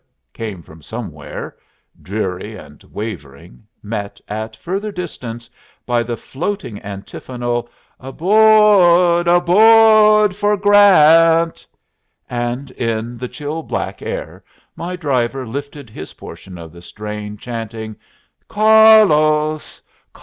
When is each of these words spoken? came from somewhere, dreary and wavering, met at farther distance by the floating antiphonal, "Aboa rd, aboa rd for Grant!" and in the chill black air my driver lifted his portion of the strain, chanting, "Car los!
came 0.33 0.63
from 0.63 0.81
somewhere, 0.81 1.55
dreary 2.01 2.55
and 2.55 2.83
wavering, 2.85 3.67
met 3.83 4.19
at 4.27 4.55
farther 4.55 4.91
distance 4.91 5.47
by 5.85 6.01
the 6.01 6.17
floating 6.17 6.79
antiphonal, 6.81 7.69
"Aboa 7.99 9.19
rd, 9.19 9.27
aboa 9.27 10.25
rd 10.25 10.35
for 10.35 10.57
Grant!" 10.57 11.67
and 12.27 12.71
in 12.71 13.15
the 13.19 13.27
chill 13.27 13.61
black 13.61 14.01
air 14.01 14.43
my 14.75 14.95
driver 14.95 15.45
lifted 15.45 15.87
his 15.87 16.13
portion 16.13 16.57
of 16.57 16.71
the 16.71 16.81
strain, 16.81 17.37
chanting, 17.37 17.95
"Car 18.47 19.05
los! 19.05 19.83